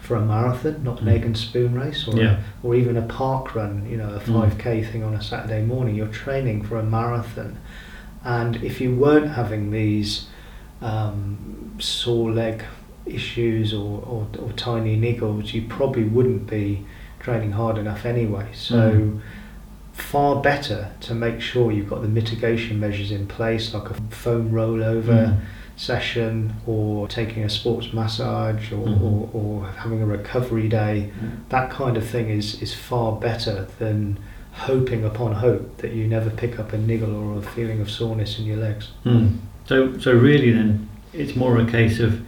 for 0.00 0.16
a 0.16 0.20
marathon, 0.24 0.82
not 0.82 1.00
an 1.00 1.06
Mm. 1.08 1.12
egg 1.12 1.24
and 1.24 1.36
spoon 1.36 1.74
race, 1.74 2.06
or, 2.08 2.16
Yeah. 2.16 2.36
or 2.62 2.74
even 2.74 2.96
a 2.96 3.02
park 3.02 3.54
run, 3.54 3.86
you 3.90 3.96
know, 3.96 4.08
a 4.14 4.20
Mm. 4.20 4.32
5k 4.50 4.82
thing 4.82 5.02
on 5.02 5.14
a 5.14 5.22
Saturday 5.22 5.64
morning. 5.64 5.94
You're 5.94 6.06
training 6.08 6.62
for 6.62 6.78
a 6.78 6.82
marathon. 6.82 7.56
And 8.24 8.56
if 8.62 8.80
you 8.80 8.94
weren't 8.94 9.28
having 9.32 9.70
these 9.70 10.26
um, 10.82 11.72
sore 11.78 12.30
leg 12.32 12.62
issues 13.04 13.74
or, 13.74 14.02
or, 14.06 14.26
or 14.42 14.50
tiny 14.56 14.98
niggles, 14.98 15.52
you 15.52 15.60
probably 15.68 16.04
wouldn't 16.04 16.46
be 16.48 16.86
training 17.18 17.52
hard 17.52 17.76
enough 17.76 18.06
anyway. 18.06 18.46
So, 18.54 18.76
Mm. 18.92 19.20
far 19.92 20.40
better 20.40 20.88
to 21.00 21.14
make 21.14 21.40
sure 21.42 21.70
you've 21.70 21.90
got 21.90 22.00
the 22.00 22.08
mitigation 22.08 22.80
measures 22.80 23.10
in 23.12 23.26
place, 23.26 23.74
like 23.74 23.90
a 23.90 23.94
foam 24.08 24.50
rollover, 24.52 25.04
Mm. 25.34 25.36
Session 25.84 26.52
or 26.66 27.08
taking 27.08 27.42
a 27.42 27.48
sports 27.48 27.92
massage 27.94 28.70
or, 28.70 28.86
Mhm. 28.86 29.00
or, 29.02 29.28
or 29.32 29.66
having 29.78 30.02
a 30.02 30.06
recovery 30.06 30.68
day, 30.68 31.10
that 31.48 31.70
kind 31.70 31.96
of 31.96 32.04
thing 32.04 32.28
is, 32.28 32.60
is 32.60 32.74
far 32.74 33.18
better 33.18 33.66
than 33.78 34.18
hoping 34.52 35.04
upon 35.06 35.32
hope 35.36 35.78
that 35.78 35.92
you 35.94 36.06
never 36.06 36.28
pick 36.28 36.58
up 36.58 36.74
a 36.74 36.78
niggle 36.78 37.14
or 37.16 37.38
a 37.38 37.42
feeling 37.42 37.80
of 37.80 37.90
soreness 37.90 38.38
in 38.38 38.44
your 38.44 38.58
legs. 38.58 38.88
Mm. 39.06 39.38
So, 39.64 39.96
so 39.98 40.12
really, 40.12 40.50
then 40.50 40.86
it's 41.14 41.34
more 41.34 41.56
a 41.58 41.64
case 41.64 41.98
of 41.98 42.20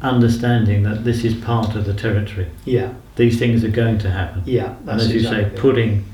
understanding 0.00 0.82
that 0.84 1.04
this 1.04 1.24
is 1.24 1.34
part 1.34 1.74
of 1.76 1.84
the 1.84 1.92
territory. 1.94 2.46
Yeah, 2.64 2.94
These 3.16 3.38
things 3.38 3.62
are 3.64 3.68
going 3.82 3.98
to 3.98 4.10
happen, 4.10 4.42
yeah, 4.46 4.74
and 4.80 4.90
as 5.00 5.12
you 5.12 5.20
say, 5.20 5.50
putting 5.54 6.04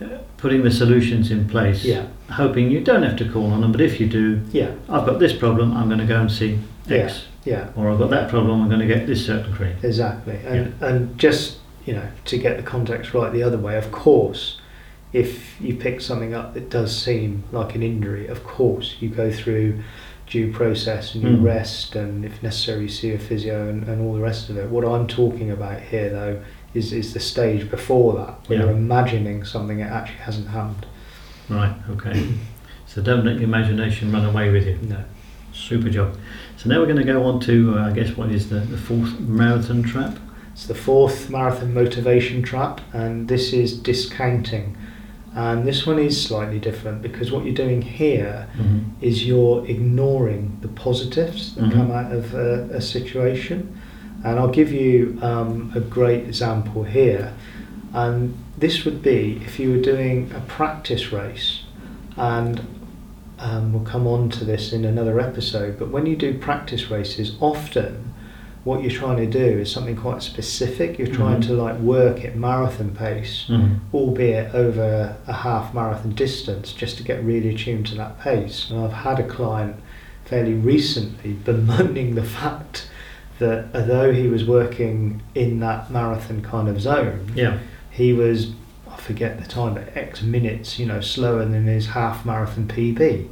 uh, 0.00 0.06
putting 0.38 0.62
the 0.64 0.70
solutions 0.70 1.30
in 1.30 1.46
place. 1.48 1.84
Yeah, 1.84 2.06
Hoping 2.32 2.70
you 2.70 2.80
don't 2.80 3.02
have 3.02 3.16
to 3.16 3.28
call 3.30 3.46
on 3.52 3.60
them, 3.60 3.72
but 3.72 3.80
if 3.80 4.00
you 4.00 4.06
do, 4.06 4.40
yeah, 4.52 4.72
I've 4.88 5.06
got 5.06 5.18
this 5.18 5.32
problem, 5.32 5.76
I'm 5.76 5.88
going 5.88 6.00
to 6.00 6.06
go 6.06 6.20
and 6.20 6.30
see 6.30 6.58
X, 6.88 7.26
yeah. 7.44 7.68
or 7.76 7.90
I've 7.90 7.98
got 7.98 8.10
that 8.10 8.30
problem, 8.30 8.62
I'm 8.62 8.68
going 8.68 8.80
to 8.80 8.86
get 8.86 9.06
this 9.06 9.24
certain 9.24 9.52
cream. 9.54 9.76
Exactly, 9.82 10.36
and 10.46 10.74
and 10.82 11.18
just 11.18 11.58
you 11.84 11.94
know 11.94 12.08
to 12.26 12.38
get 12.38 12.56
the 12.56 12.62
context 12.62 13.12
right 13.14 13.32
the 13.32 13.42
other 13.42 13.58
way. 13.58 13.76
Of 13.76 13.92
course, 13.92 14.60
if 15.12 15.60
you 15.60 15.74
pick 15.76 16.00
something 16.00 16.32
up 16.34 16.54
that 16.54 16.70
does 16.70 16.96
seem 16.96 17.44
like 17.52 17.74
an 17.74 17.82
injury, 17.82 18.26
of 18.28 18.44
course 18.44 18.96
you 19.00 19.08
go 19.10 19.30
through 19.30 19.82
due 20.26 20.50
process 20.52 21.14
and 21.14 21.22
you 21.24 21.36
Mm. 21.36 21.42
rest, 21.44 21.94
and 21.96 22.24
if 22.24 22.42
necessary, 22.42 22.82
you 22.82 22.88
see 22.88 23.12
a 23.12 23.18
physio 23.18 23.68
and, 23.68 23.84
and 23.86 24.00
all 24.00 24.14
the 24.14 24.20
rest 24.20 24.48
of 24.48 24.56
it. 24.56 24.70
What 24.70 24.84
I'm 24.84 25.06
talking 25.06 25.50
about 25.50 25.80
here, 25.80 26.08
though, 26.08 26.40
is 26.72 26.92
is 26.94 27.12
the 27.12 27.20
stage 27.20 27.70
before 27.70 28.14
that, 28.14 28.48
where 28.48 28.58
Yeah. 28.58 28.64
you're 28.64 28.74
imagining 28.74 29.44
something 29.44 29.76
that 29.78 29.90
actually 29.92 30.20
hasn't 30.20 30.48
happened. 30.48 30.86
Right. 31.48 31.74
Okay. 31.90 32.34
so 32.86 33.02
don't 33.02 33.24
let 33.24 33.34
your 33.36 33.44
imagination 33.44 34.12
run 34.12 34.24
away 34.24 34.50
with 34.50 34.66
you. 34.66 34.78
No. 34.82 35.04
Super 35.52 35.90
job. 35.90 36.16
So 36.56 36.68
now 36.68 36.78
we're 36.80 36.86
going 36.86 36.96
to 36.98 37.04
go 37.04 37.24
on 37.24 37.40
to, 37.40 37.78
uh, 37.78 37.88
I 37.88 37.92
guess, 37.92 38.16
what 38.16 38.30
is 38.30 38.48
the, 38.48 38.60
the 38.60 38.78
fourth 38.78 39.18
marathon 39.20 39.82
trap? 39.82 40.18
It's 40.52 40.66
the 40.66 40.74
fourth 40.74 41.28
marathon 41.30 41.74
motivation 41.74 42.42
trap, 42.42 42.80
and 42.92 43.28
this 43.28 43.52
is 43.52 43.78
discounting. 43.78 44.76
And 45.34 45.66
this 45.66 45.86
one 45.86 45.98
is 45.98 46.22
slightly 46.22 46.58
different 46.58 47.00
because 47.00 47.32
what 47.32 47.44
you're 47.46 47.54
doing 47.54 47.80
here 47.82 48.46
Mm-hmm. 48.56 48.78
is 49.00 49.26
you're 49.26 49.64
ignoring 49.66 50.58
the 50.60 50.68
positives 50.68 51.54
that 51.54 51.64
Mhm. 51.64 51.72
come 51.72 51.90
out 51.90 52.12
of 52.12 52.34
a, 52.34 52.68
a 52.74 52.80
situation. 52.82 53.78
And 54.24 54.38
I'll 54.38 54.50
give 54.52 54.70
you 54.72 55.18
um, 55.22 55.72
a 55.74 55.80
great 55.80 56.24
example 56.26 56.84
here. 56.84 57.32
And 57.94 58.36
this 58.56 58.84
would 58.84 59.02
be 59.02 59.40
if 59.44 59.58
you 59.58 59.70
were 59.72 59.82
doing 59.82 60.30
a 60.34 60.40
practice 60.40 61.12
race, 61.12 61.62
and 62.16 62.60
um, 63.38 63.72
we'll 63.72 63.84
come 63.84 64.06
on 64.06 64.30
to 64.30 64.44
this 64.44 64.72
in 64.72 64.84
another 64.84 65.18
episode, 65.20 65.78
but 65.78 65.88
when 65.90 66.06
you 66.06 66.16
do 66.16 66.38
practice 66.38 66.90
races, 66.90 67.36
often 67.40 68.12
what 68.64 68.80
you're 68.80 68.92
trying 68.92 69.16
to 69.16 69.26
do 69.26 69.58
is 69.58 69.72
something 69.72 69.96
quite 69.96 70.22
specific. 70.22 70.96
You're 70.96 71.08
trying 71.08 71.40
Mhm. 71.42 71.46
to 71.48 71.52
like 71.54 71.78
work 71.80 72.24
at 72.24 72.36
marathon 72.36 72.90
pace 72.94 73.46
Mm-hmm. 73.48 73.74
albeit 73.92 74.54
over 74.54 75.16
a 75.26 75.32
half 75.32 75.74
marathon 75.74 76.12
distance, 76.12 76.72
just 76.72 76.96
to 76.98 77.02
get 77.02 77.24
really 77.24 77.52
attuned 77.52 77.86
to 77.86 77.96
that 77.96 78.20
pace. 78.20 78.70
And 78.70 78.78
I've 78.78 78.92
had 78.92 79.18
a 79.18 79.24
client 79.26 79.74
fairly 80.24 80.54
recently 80.54 81.32
bemoaning 81.44 82.14
the 82.14 82.22
fact 82.22 82.88
that 83.40 83.64
although 83.74 84.12
he 84.12 84.28
was 84.28 84.44
working 84.46 85.20
in 85.34 85.58
that 85.58 85.90
marathon 85.90 86.40
kind 86.42 86.68
of 86.68 86.80
zone, 86.80 87.32
Yeah. 87.34 87.58
He 87.92 88.12
was, 88.12 88.52
I 88.90 88.96
forget 88.96 89.40
the 89.40 89.46
time, 89.46 89.74
but 89.74 89.94
X 89.96 90.22
minutes, 90.22 90.78
you 90.78 90.86
know, 90.86 91.00
slower 91.00 91.44
than 91.44 91.66
his 91.66 91.88
half 91.88 92.24
marathon 92.26 92.66
PB. 92.66 93.28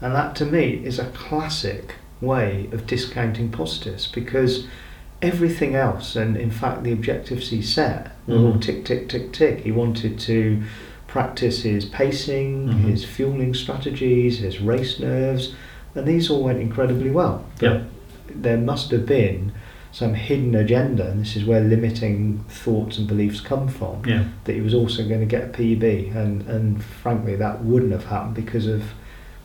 And 0.00 0.14
that 0.14 0.34
to 0.36 0.44
me 0.44 0.80
is 0.84 0.98
a 0.98 1.06
classic 1.10 1.94
way 2.20 2.68
of 2.72 2.86
discounting 2.86 3.50
positives 3.50 4.08
because 4.08 4.66
everything 5.22 5.76
else, 5.76 6.16
and 6.16 6.36
in 6.36 6.50
fact 6.50 6.82
the 6.82 6.92
objectives 6.92 7.50
he 7.50 7.62
set, 7.62 8.10
were 8.26 8.36
all 8.36 8.52
Mhm. 8.54 8.60
tick, 8.60 8.84
tick, 8.84 9.08
tick, 9.08 9.32
tick. 9.32 9.60
He 9.60 9.70
wanted 9.70 10.18
to 10.20 10.62
practice 11.06 11.62
his 11.62 11.84
pacing, 11.84 12.68
Mhm. 12.68 12.80
his 12.90 13.04
fueling 13.04 13.54
strategies, 13.54 14.38
his 14.40 14.60
race 14.60 14.98
nerves, 14.98 15.54
and 15.94 16.06
these 16.06 16.28
all 16.28 16.42
went 16.42 16.60
incredibly 16.60 17.10
well. 17.10 17.44
But 17.60 17.72
Yeah. 17.72 17.80
there 18.34 18.56
must 18.58 18.90
have 18.90 19.06
been 19.06 19.52
some 19.92 20.14
hidden 20.14 20.54
agenda, 20.54 21.06
and 21.10 21.20
this 21.20 21.36
is 21.36 21.44
where 21.44 21.60
limiting 21.60 22.42
thoughts 22.48 22.96
and 22.98 23.06
beliefs 23.06 23.40
come 23.40 23.68
from 23.68 24.02
Yeah. 24.06 24.24
that 24.44 24.54
he 24.54 24.60
was 24.62 24.72
also 24.74 25.06
going 25.06 25.20
to 25.20 25.26
get 25.26 25.44
a 25.44 25.48
PB, 25.48 26.14
and 26.16 26.42
and 26.48 26.82
frankly 26.82 27.36
that 27.36 27.62
wouldn't 27.64 27.92
have 27.92 28.06
happened 28.06 28.34
because 28.34 28.66
of 28.66 28.82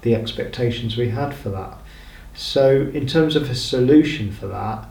the 0.03 0.15
expectations 0.15 0.95
we 0.97 1.09
had 1.09 1.33
for 1.33 1.49
that. 1.49 1.77
So 2.33 2.89
in 2.93 3.07
terms 3.07 3.35
of 3.35 3.49
a 3.49 3.55
solution 3.55 4.31
for 4.31 4.47
that, 4.47 4.85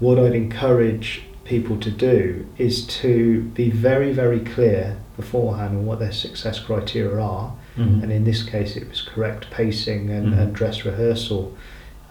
what 0.00 0.18
I'd 0.18 0.34
encourage 0.34 1.22
people 1.44 1.76
to 1.78 1.90
do 1.90 2.44
is 2.58 2.84
to 3.02 3.42
be 3.54 3.70
very 3.70 4.12
very 4.12 4.40
clear 4.40 4.96
beforehand 5.16 5.76
on 5.78 5.86
what 5.86 5.98
their 6.00 6.12
success 6.12 6.58
criteria 6.58 7.20
are, 7.20 7.52
Mm-hmm. 7.76 8.02
and 8.02 8.10
in 8.10 8.24
this 8.24 8.42
case 8.42 8.74
it 8.74 8.88
was 8.88 9.02
correct 9.02 9.50
pacing 9.50 10.08
and, 10.08 10.32
Mhm. 10.32 10.38
and 10.40 10.54
dress 10.54 10.84
rehearsal 10.86 11.54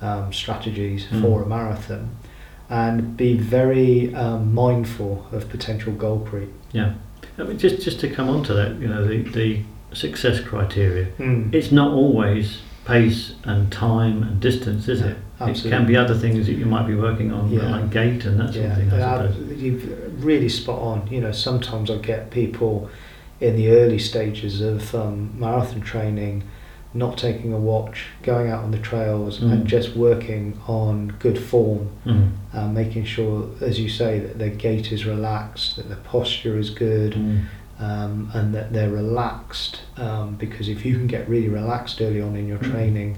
um, 0.02 0.32
strategies 0.32 1.08
Mhm. 1.08 1.22
for 1.22 1.42
a 1.42 1.46
marathon, 1.48 2.10
and 2.70 3.16
be 3.16 3.38
very 3.38 4.14
um, 4.16 4.54
mindful 4.54 5.26
of 5.32 5.50
potential 5.50 5.94
goal 5.94 6.20
creep. 6.20 6.50
Yeah. 6.72 6.96
I 7.38 7.44
mean, 7.44 7.58
just 7.58 7.82
just 7.82 8.00
to 8.00 8.10
come 8.10 8.30
on 8.30 8.44
to 8.46 8.54
that, 8.54 8.76
you 8.80 8.88
know, 8.88 9.06
the, 9.06 9.22
the 9.22 9.62
success 9.94 10.40
criteria. 10.40 11.08
Mm. 11.18 11.54
It's 11.54 11.72
not 11.72 11.92
always 11.92 12.62
pace 12.86 13.34
and 13.44 13.72
time 13.72 14.24
and 14.24 14.40
distance, 14.40 14.88
is 14.88 15.02
No, 15.02 15.08
it? 15.08 15.18
absolutely. 15.42 15.70
It 15.70 15.74
can 15.74 15.88
be 15.88 15.96
other 15.98 16.16
things 16.16 16.46
that 16.46 16.54
you 16.54 16.66
might 16.66 16.88
be 16.88 16.96
working 16.96 17.32
on, 17.32 17.52
Yeah. 17.52 17.70
like 17.70 17.90
gait 17.90 18.26
and 18.26 18.40
that 18.40 18.54
sort 18.54 18.66
of 18.68 18.76
thing. 18.78 18.92
I 18.94 19.02
uh, 19.02 19.32
suppose. 19.34 19.58
you've 19.62 20.24
really 20.24 20.50
spot 20.50 20.80
on. 20.80 21.08
You 21.08 21.22
know, 21.22 21.32
sometimes 21.32 21.90
I 21.90 21.98
get 21.98 22.30
people 22.32 22.90
in 23.42 23.56
the 23.56 23.70
early 23.72 24.00
stages 24.00 24.62
of 24.62 24.94
um, 24.96 25.38
marathon 25.38 25.82
training 25.82 26.44
not 26.96 27.18
taking 27.18 27.52
a 27.54 27.58
watch, 27.58 28.08
going 28.24 28.50
out 28.50 28.64
on 28.64 28.72
the 28.72 28.78
trails 28.80 29.40
Mm. 29.40 29.52
and 29.52 29.68
just 29.68 29.96
working 29.96 30.58
on 30.68 31.14
good 31.20 31.38
form, 31.38 31.90
Mm. 32.06 32.30
uh, 32.54 32.68
making 32.70 33.04
sure, 33.06 33.48
as 33.62 33.80
you 33.80 33.90
say, 33.90 34.20
that 34.20 34.40
their 34.40 34.50
gait 34.50 34.92
is 34.92 35.06
relaxed, 35.06 35.76
that 35.76 35.88
their 35.90 35.98
posture 36.06 36.58
is 36.58 36.70
good, 36.70 37.14
Mm. 37.16 37.42
um, 37.80 38.30
and 38.34 38.54
that 38.56 38.72
they're 38.72 38.90
relaxed. 38.90 39.82
Um, 39.98 40.36
because 40.40 40.70
if 40.70 40.86
you 40.86 40.96
can 40.96 41.08
get 41.08 41.28
really 41.28 41.50
relaxed 41.50 42.02
early 42.02 42.22
on 42.22 42.36
in 42.38 42.48
your 42.48 42.60
Mm. 42.60 42.72
training, 42.72 43.18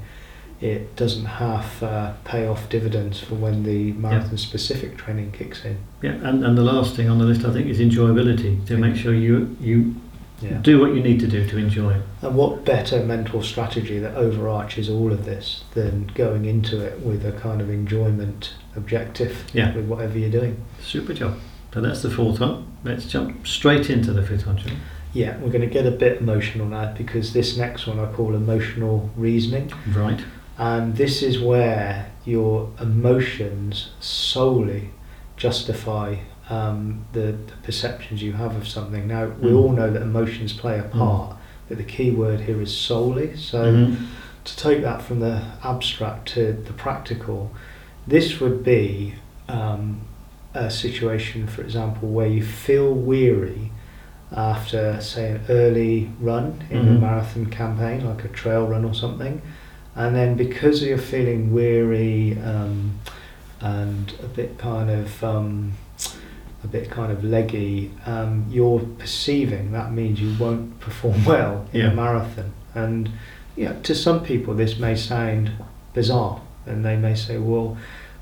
it 0.60 0.96
doesn't 0.96 1.26
half 1.26 1.84
uh, 1.84 2.14
pay 2.26 2.48
off 2.48 2.68
dividends 2.68 3.20
for 3.20 3.36
when 3.36 3.62
the 3.62 3.92
marathon 3.92 4.38
specific 4.38 4.98
training 4.98 5.30
kicks 5.32 5.64
in. 5.64 5.78
Yeah, 6.02 6.16
and, 6.28 6.44
and 6.44 6.58
the 6.58 6.64
last 6.64 6.96
thing 6.96 7.08
on 7.10 7.20
the 7.20 7.26
list 7.26 7.46
I 7.46 7.52
think 7.54 7.68
is 7.68 7.80
enjoyability. 7.80 8.66
To 8.66 8.76
make 8.78 8.96
sure 8.96 9.14
you 9.14 9.56
you 9.62 9.94
Yeah. 10.42 10.60
do 10.62 10.80
what 10.80 10.94
you 10.94 11.02
need 11.02 11.20
to 11.22 11.28
do 11.28 11.48
to 11.48 11.58
enjoy 11.58 11.94
it. 11.96 12.02
And 12.22 12.36
what 12.36 12.64
better 12.64 13.04
mental 13.04 13.42
strategy 13.42 13.98
that 14.00 14.16
overarches 14.16 14.88
all 14.90 15.12
of 15.12 15.26
this 15.26 15.64
than 15.74 16.12
going 16.14 16.46
into 16.46 16.80
it 16.80 17.00
with 17.02 17.26
a 17.26 17.32
kind 17.32 17.60
of 17.60 17.70
enjoyment 17.72 18.54
objective 18.76 19.46
Yeah. 19.54 19.76
with 19.76 19.86
whatever 19.86 20.18
you're 20.20 20.30
doing? 20.30 20.58
Super 20.82 21.14
job. 21.14 21.38
So 21.74 21.82
that's 21.82 22.02
the 22.04 22.10
fourth 22.12 22.40
one. 22.40 22.66
Let's 22.84 23.06
jump 23.06 23.48
straight 23.48 23.90
into 23.90 24.14
the 24.14 24.22
fifth 24.24 24.46
one, 24.48 24.58
shall? 24.58 24.72
Yeah, 25.14 25.38
we're 25.38 25.50
going 25.50 25.62
to 25.62 25.68
get 25.74 25.86
a 25.88 25.92
bit 25.92 26.22
emotional 26.22 26.68
now 26.68 26.94
because 26.96 27.34
this 27.34 27.58
next 27.58 27.88
one 27.88 28.00
I 28.00 28.06
call 28.12 28.36
emotional 28.36 29.10
reasoning. 29.16 29.72
Right. 29.96 30.22
And 30.60 30.96
this 30.96 31.24
is 31.24 31.40
where 31.40 32.12
your 32.26 32.70
emotions 32.80 33.90
solely 34.00 34.90
justify 35.38 36.18
um, 36.50 37.04
the, 37.14 37.34
the 37.34 37.54
perceptions 37.64 38.22
you 38.22 38.34
have 38.34 38.56
of 38.56 38.68
something. 38.68 39.08
Now, 39.08 39.26
we 39.40 39.52
Mm. 39.52 39.58
all 39.58 39.72
know 39.74 39.90
that 39.92 40.02
emotions 40.02 40.54
play 40.54 40.80
a 40.80 40.84
part, 40.84 41.36
but 41.68 41.78
the 41.78 41.84
key 41.84 42.12
word 42.12 42.42
here 42.42 42.62
is 42.62 42.76
solely. 42.76 43.36
So, 43.36 43.64
Mhm. 43.74 43.96
to 44.46 44.56
take 44.58 44.82
that 44.82 45.02
from 45.02 45.20
the 45.20 45.42
abstract 45.64 46.30
to 46.30 46.54
the 46.54 46.74
practical, 46.74 47.52
this 48.08 48.40
would 48.40 48.64
be 48.64 49.16
um, 49.50 50.02
a 50.54 50.70
situation, 50.70 51.48
for 51.48 51.62
example, 51.62 52.10
where 52.10 52.28
you 52.28 52.44
feel 52.44 52.94
weary 52.94 53.72
after, 54.36 55.00
say, 55.00 55.32
an 55.32 55.42
early 55.50 56.10
run 56.20 56.64
in 56.70 56.80
a 56.80 56.92
Mhm. 56.92 57.00
marathon 57.00 57.46
campaign, 57.46 58.06
like 58.06 58.26
a 58.26 58.28
trail 58.28 58.68
run 58.68 58.84
or 58.84 58.94
something, 58.94 59.42
and 59.96 60.16
then 60.16 60.36
because 60.36 60.84
you're 60.84 60.98
feeling 60.98 61.54
weary 61.54 62.38
um, 62.44 62.92
and 63.62 64.14
a 64.24 64.28
bit 64.28 64.58
kind 64.58 64.90
of 64.90 65.24
um, 65.24 65.72
a 66.64 66.68
bit 66.68 66.90
kind 66.90 67.12
of 67.12 67.24
leggy, 67.24 67.92
um, 68.06 68.46
you're 68.50 68.80
perceiving 68.98 69.72
that 69.72 69.92
means 69.92 70.20
you 70.20 70.36
won't 70.40 70.80
perform 70.88 71.24
well 71.26 71.66
in 71.74 71.82
Yeah. 71.82 71.92
a 71.92 71.96
marathon. 71.96 72.52
And 72.74 73.10
yeah, 73.56 73.74
to 73.84 73.94
some 73.96 74.24
people 74.24 74.54
this 74.54 74.78
may 74.80 74.96
sound 74.96 75.52
bizarre, 75.94 76.42
and 76.66 76.84
they 76.86 76.96
may 76.96 77.16
say, 77.16 77.38
"Well," 77.38 77.78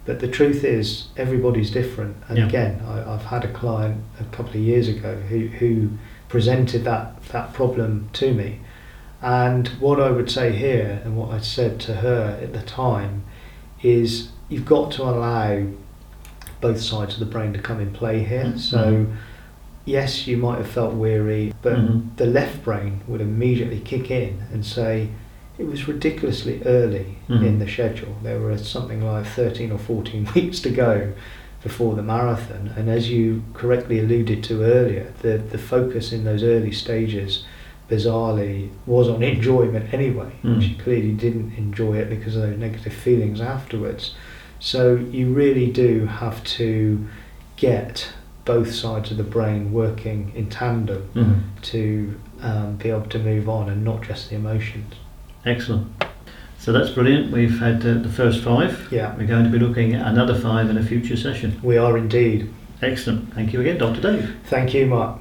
but 0.06 0.20
the 0.20 0.28
truth 0.28 0.64
is 0.64 1.06
everybody's 1.18 1.72
different. 1.72 2.16
And 2.30 2.38
Yeah. 2.38 2.48
again, 2.48 2.82
I, 2.88 3.14
I've 3.14 3.26
had 3.26 3.44
a 3.44 3.52
client 3.52 4.02
a 4.20 4.24
couple 4.36 4.52
of 4.52 4.62
years 4.62 4.88
ago 4.88 5.16
who 5.30 5.48
who 5.60 5.90
presented 6.30 6.84
that 6.86 7.24
that 7.34 7.54
problem 7.54 8.10
to 8.14 8.34
me, 8.34 8.60
and 9.22 9.68
what 9.80 10.00
I 10.00 10.10
would 10.12 10.30
say 10.30 10.52
here, 10.54 11.02
and 11.04 11.16
what 11.18 11.32
I 11.32 11.40
said 11.40 11.80
to 11.82 11.96
her 11.96 12.38
at 12.42 12.54
the 12.54 12.62
time, 12.62 13.24
is 13.82 14.30
you've 14.50 14.66
got 14.66 14.92
to 14.92 15.04
allow 15.04 15.64
both 16.62 16.80
sides 16.82 17.14
of 17.16 17.20
the 17.20 17.26
brain 17.26 17.54
to 17.54 17.60
come 17.60 17.80
in 17.80 17.92
play 17.92 18.24
here. 18.24 18.46
Mhm. 18.46 18.60
So, 18.60 19.06
yes, 19.86 20.28
you 20.28 20.38
might 20.38 20.58
have 20.58 20.68
felt 20.68 20.94
weary, 20.94 21.54
but 21.62 21.76
Mhm. 21.76 22.02
the 22.18 22.26
left 22.26 22.64
brain 22.64 23.02
would 23.08 23.22
immediately 23.22 23.80
kick 23.80 24.10
in 24.12 24.38
and 24.52 24.66
say, 24.66 25.10
it 25.58 25.68
was 25.68 25.88
ridiculously 25.88 26.62
early 26.66 27.18
Mhm. 27.30 27.46
in 27.46 27.60
the 27.60 27.68
schedule. 27.68 28.16
There 28.24 28.40
were 28.40 28.58
something 28.58 29.02
like 29.06 29.26
13 29.26 29.72
or 29.72 29.78
14 29.78 30.28
weeks 30.36 30.60
to 30.62 30.70
go 30.70 31.10
before 31.64 31.96
the 31.96 32.04
marathon. 32.04 32.72
And 32.76 32.90
as 32.90 33.10
you 33.10 33.42
correctly 33.54 34.00
alluded 34.00 34.44
to 34.44 34.64
earlier, 34.64 35.08
the, 35.22 35.38
the 35.50 35.58
focus 35.58 36.12
in 36.12 36.24
those 36.26 36.44
early 36.44 36.72
stages, 36.72 37.46
bizarrely, 37.90 38.70
was 38.86 39.08
on 39.08 39.22
enjoyment 39.24 39.94
anyway. 39.94 40.32
Mm. 40.44 40.62
She 40.62 40.74
clearly 40.76 41.12
didn't 41.12 41.54
enjoy 41.58 41.98
it 41.98 42.10
because 42.10 42.36
of 42.36 42.42
those 42.42 42.58
negative 42.58 42.94
feelings 42.94 43.40
afterwards. 43.42 44.14
So 44.60 44.96
you 44.96 45.34
really 45.34 45.72
do 45.72 46.06
have 46.06 46.44
to 46.44 47.06
get 47.58 48.10
both 48.46 48.72
sides 48.74 49.12
of 49.12 49.18
the 49.18 49.24
brain 49.24 49.72
working 49.74 50.32
in 50.36 50.48
tandem 50.50 51.10
Mhm. 51.16 51.40
to 51.64 52.16
um, 52.44 52.76
be 52.76 52.90
able 52.90 53.08
to 53.08 53.18
move 53.20 53.50
on 53.50 53.70
and 53.70 53.84
not 53.84 54.04
just 54.04 54.30
the 54.30 54.36
emotions. 54.36 54.94
Excellent. 55.46 55.88
So 56.60 56.72
that's 56.72 56.90
brilliant. 56.90 57.32
We've 57.32 57.60
had 57.60 57.86
uh, 57.86 57.96
the 57.96 58.10
first 58.10 58.42
five. 58.44 58.88
Yeah, 58.92 59.16
We're 59.18 59.26
going 59.28 59.46
to 59.46 59.50
be 59.50 59.58
looking 59.60 59.94
at 59.96 60.06
another 60.06 60.36
five 60.36 60.70
in 60.70 60.78
a 60.78 60.84
future 60.84 61.16
session. 61.18 61.60
we 61.64 61.78
are 61.78 61.98
indeed. 61.98 62.50
Excellent. 62.82 63.34
Thank 63.34 63.54
you 63.54 63.62
again, 63.62 63.78
Dr. 63.78 64.02
Dave. 64.02 64.36
Thank 64.46 64.74
you, 64.74 64.86
Mark. 64.86 65.20